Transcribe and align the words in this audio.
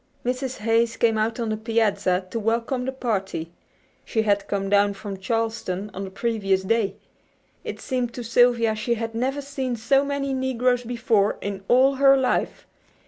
Mrs. 0.25 0.57
Hayes 0.61 0.97
came 0.97 1.19
out 1.19 1.39
on 1.39 1.49
the 1.49 1.57
piazza 1.57 2.25
to 2.31 2.39
welcome 2.39 2.85
the 2.85 2.91
party. 2.91 3.51
She 4.03 4.23
had 4.23 4.47
come 4.47 4.67
down 4.67 4.95
from 4.95 5.19
Charleston 5.19 5.91
on 5.93 6.05
the 6.05 6.09
previous 6.09 6.63
day. 6.63 6.95
It 7.63 7.79
seemed 7.79 8.11
to 8.15 8.23
Sylvia 8.23 8.73
she 8.73 8.95
had 8.95 9.13
never 9.13 9.41
seen 9.43 9.75
so 9.75 10.03
many 10.03 10.33
negroes 10.33 10.81
before 10.83 11.37
in 11.39 11.63
all 11.67 11.97
her 11.97 12.17
life. 12.17 12.65